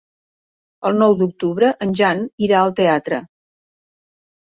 [0.91, 3.25] El nou d'octubre en Jan irà al teatre.